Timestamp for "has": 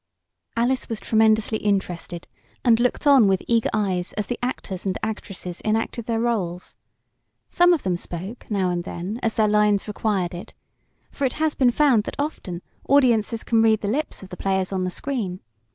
11.33-11.53